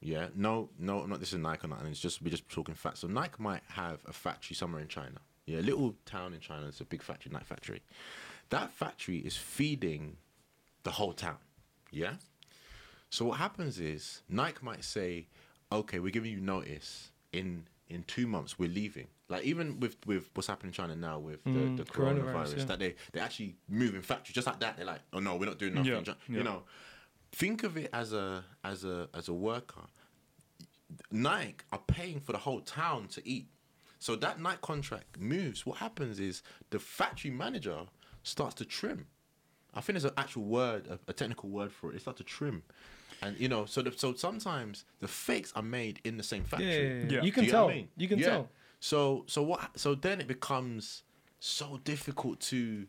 [0.00, 1.88] Yeah, no, no, not this is Nike or nothing.
[1.88, 3.00] It's just we're just talking facts.
[3.00, 5.18] So Nike might have a factory somewhere in China.
[5.46, 6.66] Yeah, a little town in China.
[6.68, 7.82] It's a big factory, Nike factory.
[8.50, 10.16] That factory is feeding
[10.84, 11.38] the whole town.
[11.90, 12.14] Yeah.
[13.10, 15.26] So what happens is Nike might say,
[15.72, 18.58] "Okay, we're giving you notice in in two months.
[18.58, 21.84] We're leaving." Like even with with what's happening in China now with the, Mm, the
[21.84, 22.64] coronavirus, coronavirus, yeah.
[22.64, 24.76] that they they actually moving factories just like that.
[24.76, 26.38] They're like, "Oh no, we're not doing nothing." Yeah, Ju- yeah.
[26.38, 26.62] You know,
[27.32, 29.82] think of it as a as a as a worker.
[31.10, 33.48] Nike are paying for the whole town to eat.
[33.98, 35.66] So that Nike contract moves.
[35.66, 37.80] What happens is the factory manager
[38.22, 39.06] starts to trim.
[39.74, 41.92] I think there's an actual word, a, a technical word for it.
[41.94, 42.62] They start to trim,
[43.20, 46.72] and you know, so the, so sometimes the fakes are made in the same factory.
[46.72, 47.16] yeah, yeah.
[47.16, 47.22] Yeah.
[47.22, 47.68] you can you tell.
[47.68, 47.88] I mean?
[47.96, 48.26] You can Yeah.
[48.28, 48.48] tell.
[48.80, 49.78] So so what?
[49.78, 51.02] So then it becomes
[51.40, 52.86] so difficult to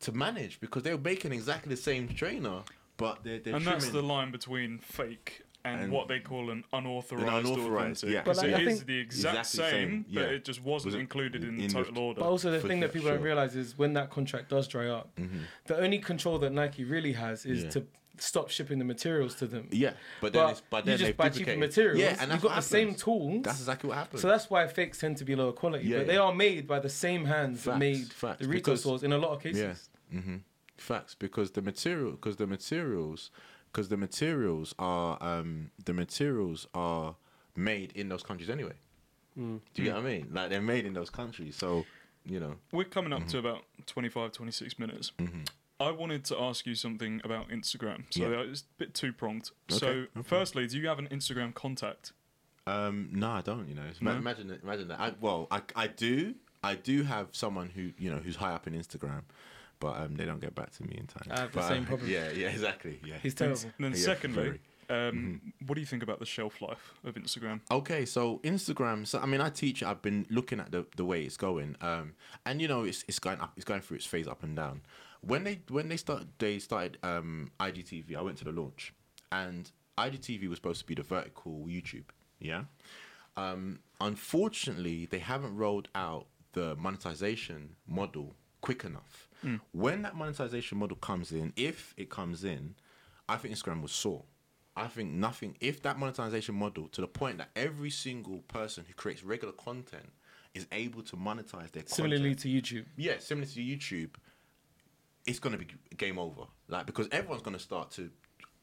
[0.00, 2.60] to manage because they're making exactly the same trainer,
[2.96, 3.80] but they're, they're and trimming.
[3.80, 8.08] that's the line between fake and, And- what they call an unauthorized, An unauthorized, or
[8.08, 8.10] authentic.
[8.10, 8.20] yeah.
[8.22, 10.26] Because But, like, I is the exact Exactly same, same, but yeah.
[10.36, 12.20] it just wasn't Was it included in, in the the- total order.
[12.20, 14.86] But also the thing that for people don't realize is when that contract does dry
[14.88, 15.38] up, mm-hmm.
[15.66, 17.70] the only control that Nike really has is Yeah.
[17.70, 17.86] to
[18.18, 19.68] stop shipping the materials to them.
[19.70, 22.00] yeah, but then But it's but you then just they've buy cheaper duplicated- materials.
[22.00, 23.42] Yeah, and you've got the same tools.
[23.44, 24.22] That's exactly what happens.
[24.22, 25.86] so that's why fakes tend to be lower quality.
[25.88, 28.80] Yeah, but they are made by the same hands that made facts, the retail because-
[28.80, 29.88] stores in a lot of cases.
[30.12, 30.20] Yeah.
[30.20, 30.36] hmm
[30.76, 33.30] Facts, because the material, because the materials,
[33.72, 37.16] because the materials are, um, the materials are
[37.54, 38.74] made in those countries anyway.
[39.38, 39.60] Mm.
[39.74, 40.28] Do you get what I mean?
[40.32, 41.84] Like they're made in those countries, so
[42.26, 42.56] you know.
[42.72, 43.28] We're coming up Mm-hmm.
[43.30, 45.12] to about 25, 26 minutes.
[45.78, 48.04] I wanted to ask you something about Instagram.
[48.10, 48.40] So Yeah.
[48.40, 49.50] it's a bit two pronged.
[49.70, 50.24] Okay, So, no problem.
[50.24, 52.12] firstly, do you have an Instagram contact?
[52.66, 53.68] Um, no, I don't.
[53.68, 54.18] You know, Ma- No?
[54.18, 54.62] imagine that.
[54.62, 55.00] Imagine that.
[55.00, 56.34] I, well, I, I do.
[56.64, 59.22] I do have someone who you know who's high up in Instagram,
[59.78, 61.28] but um, they don't get back to me in time.
[61.30, 62.10] I have the same uh, problem.
[62.10, 62.98] Yeah, yeah, exactly.
[63.04, 63.16] Yeah.
[63.22, 63.72] He's Then- terrible.
[63.78, 64.60] Then, Yeah, secondly, very.
[64.90, 65.18] Mm-hmm.
[65.18, 67.60] um, what do you think about the shelf life of Instagram?
[67.70, 69.06] Okay, so Instagram.
[69.06, 69.82] So I mean, I teach.
[69.84, 72.14] I've been looking at the, the way it's going, um,
[72.46, 73.52] and you know, it's it's going up.
[73.56, 74.80] It's going through its phase up and down.
[75.26, 78.92] When they when they start they started um, IGTV, I went to the launch,
[79.32, 82.04] and IGTV was supposed to be the vertical YouTube.
[82.38, 82.64] Yeah.
[83.36, 89.28] Um, unfortunately, they haven't rolled out the monetization model quick enough.
[89.70, 92.74] When that monetization model comes in, if it comes in,
[93.28, 94.24] I think Instagram will soar.
[94.76, 95.56] I think nothing.
[95.60, 100.10] If that monetization model to the point that every single person who creates regular content
[100.54, 102.84] is able to monetize their content Similarly content, to YouTube.
[102.96, 104.10] yeah, similar to YouTube,
[105.26, 106.42] it's gonna be game over.
[106.68, 108.10] Like because everyone's gonna start to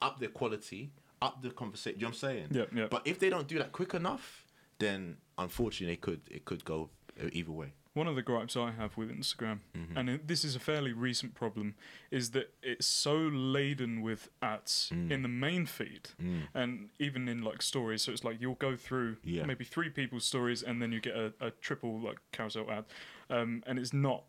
[0.02, 2.00] up their quality, up the conversation.
[2.00, 2.48] You know what I'm saying?
[2.52, 2.88] Yeah, yeah.
[2.90, 4.46] But if they don't do that quick enough,
[4.80, 6.90] then unfortunately, it could it could go
[7.32, 7.74] either way.
[7.96, 9.96] One of the gripes I have with Instagram, Mm-hmm.
[9.98, 11.76] and it, this is a fairly recent problem,
[12.10, 15.12] is that it's so laden with ads Mm.
[15.12, 16.10] in the main feed
[16.56, 18.02] and even in like stories.
[18.02, 19.46] So it's like you'll go through Yeah.
[19.46, 22.86] maybe three people's stories and then you get a, a triple like carousel ad,
[23.30, 24.24] um, and it's not.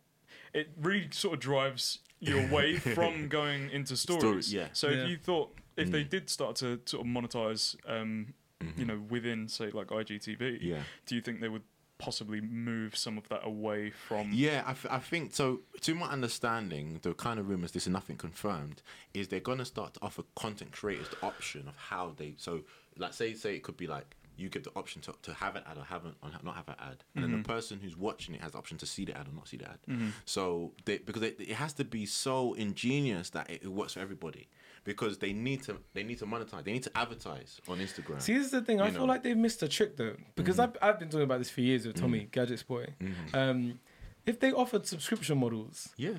[0.53, 4.53] It really sort of drives you away from going into stories.
[4.53, 4.69] yeah.
[4.73, 5.03] So Yeah.
[5.05, 8.33] if you thought if they did start to sort of monetize, um,
[8.77, 10.83] you know, within say like IGTV, Yeah.
[11.07, 11.63] do you think they would
[11.99, 15.61] possibly move some of that away from Yeah, I, f- I think so.
[15.83, 18.83] To my understanding, the kind of rumors, this is nothing confirmed,
[19.15, 22.35] is they're gonna start to offer content creators the option of how they.
[22.37, 22.63] So,
[22.97, 25.63] like, say, say it could be like you give the option to, to have an
[25.71, 28.35] ad or have an, or not have an ad, and then the person who's watching
[28.35, 29.79] it has the option to see the ad or not see the ad.
[30.25, 34.01] So, they, because it, it has to be so ingenious that it, it works for
[34.01, 34.49] everybody,
[34.85, 38.21] because they need to they need to monetize, they need to advertise on Instagram.
[38.21, 38.81] See, this is the thing.
[38.81, 39.01] I feel know.
[39.01, 39.09] Mm-hmm.
[39.09, 41.87] like they've missed a trick though, because I've I've been talking about this for years
[41.87, 42.95] with Tommy Gadgets Boy.
[43.33, 43.79] Um,
[44.27, 46.15] if they offered subscription models, yeah,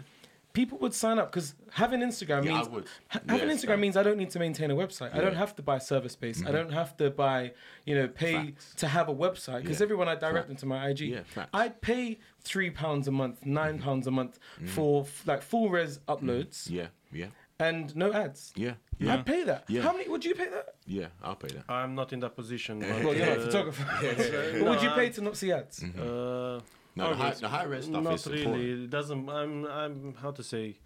[0.55, 2.85] people would sign up because having Instagram Yeah, I means would.
[3.09, 5.11] ha- having Yes, Instagram that- means I don't need to maintain a website.
[5.13, 5.37] I don't Mm-hmm.
[5.45, 6.43] have to buy server space.
[6.47, 7.51] I don't have to buy
[7.85, 8.73] you know pay Facts.
[8.81, 9.85] to have a website because Yeah.
[9.85, 10.47] everyone I direct Fact.
[10.47, 11.01] them to my IG.
[11.01, 11.45] Yeah.
[11.53, 15.99] I'd pay three pounds a month, 9 pounds a month for f- like full res
[16.07, 17.27] uploads yeah, yeah,
[17.59, 18.53] and no ads.
[18.55, 19.65] yeah, yeah, I'd pay that.
[19.67, 19.81] Yeah.
[19.81, 20.75] How many would you pay that?
[20.87, 21.07] yeah.
[21.23, 21.65] I'll pay that.
[21.69, 22.79] I'm not in that position.
[22.89, 23.85] But, Well, you're not a uh, photographer.
[24.01, 25.79] But no, would you pay I'm- to not see ads?
[25.81, 26.01] Mm-hmm.
[26.01, 26.59] Uh,
[26.95, 27.37] No, the high, would.
[27.39, 28.43] the high res stuff not is really.
[28.43, 28.83] important.
[28.83, 29.29] It doesn't.
[29.29, 29.65] I'm.
[29.65, 30.15] I'm.
[30.21, 30.77] How to say?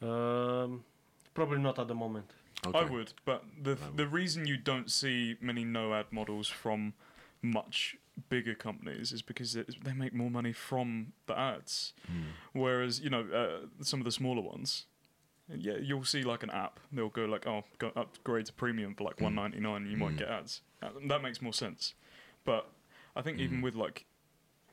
[0.00, 0.84] Um,
[1.34, 2.30] probably not at the moment.
[2.74, 6.92] I would, but the the reason you don't see many no ad models from
[7.42, 7.96] much
[8.28, 11.94] bigger companies is because it, they make more money from the ads,
[12.52, 14.86] whereas you know uh, some of the smaller ones.
[15.52, 16.78] Yeah, you'll see like an app.
[16.92, 19.86] They'll go like, "Oh, go upgrade to premium for like one ninety nine.
[19.90, 21.94] You might get ads." Uh, that makes more sense.
[22.44, 22.70] But
[23.16, 24.04] I think even with like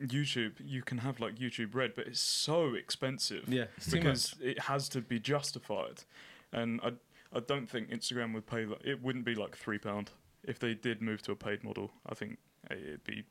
[0.02, 4.36] YouTube, you can have like YouTube Red, but it's so expensive Yeah, it's too because
[4.42, 6.04] it has to be justified,
[6.52, 6.94] and I
[7.34, 8.66] I don't think Instagram would pay.
[8.66, 10.12] Like, it wouldn't be like three pound
[10.44, 11.92] if they did move to a paid model.
[12.06, 12.38] I think
[12.70, 13.24] it'd be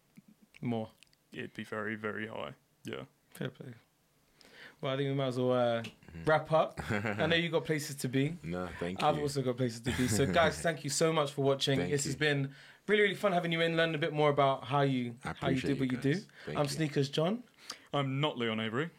[0.60, 0.90] more.
[1.32, 2.52] it'd be very very high.
[2.84, 3.02] Yeah.
[3.30, 3.74] Fair play.
[4.80, 5.82] Well, I think we might as well uh,
[6.26, 6.80] wrap up.
[6.90, 8.36] I know you got places to be.
[8.42, 9.06] No, thank you.
[9.06, 10.06] I've also got places to be.
[10.06, 11.78] So, guys, thank you so much for watching.
[11.78, 12.50] Thank this has been
[12.86, 15.60] really, really fun having you in, learning a bit more about how you how you
[15.60, 16.14] do appreciate what you, do.
[16.46, 16.70] Thank I'm you.
[16.70, 17.42] Sneakers John,
[17.92, 18.90] I'm not Leon Avery.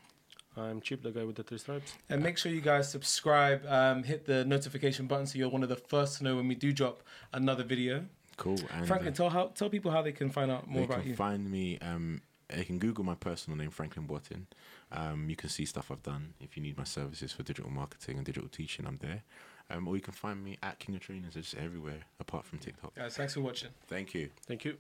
[0.56, 1.94] I'm Chip, the guy with the three stripes.
[2.10, 3.64] and make sure you guys subscribe.
[3.68, 6.56] Um, hit the notification button so you're one of the first to know when we
[6.56, 8.06] do drop another video.
[8.38, 8.60] Cool.
[8.74, 11.00] And Franklin, uh, tell how tell people how they can find out more they about
[11.02, 11.16] can you.
[11.16, 11.78] Can find me.
[11.80, 14.46] Um, they can Google my personal name, Franklin Boateng.
[14.92, 16.34] Um, you can see stuff I've done.
[16.40, 19.24] If you need my services for digital marketing and digital teaching, I'm there.
[19.70, 21.36] Um, or you can find me at King of Trainers.
[21.36, 22.96] It's everywhere apart from TikTok.
[22.96, 23.70] Guys, thanks for watching.
[23.88, 24.30] Thank you.
[24.48, 24.78] Thank you.